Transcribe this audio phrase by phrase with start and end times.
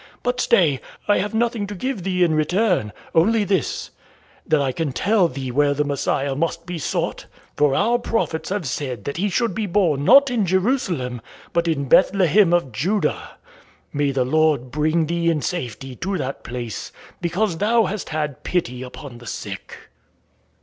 [0.23, 3.91] But stay; I have nothing to give thee in return only this:
[4.47, 7.27] that I can tell thee where the Messiah must be sought.
[7.55, 11.21] For our prophets have said that he should be born not in Jerusalem,
[11.53, 13.37] but in Bethlehem of Judah.
[13.93, 16.91] May the Lord bring thee in safety to that place,
[17.21, 19.77] because thou hast had pity upon the sick."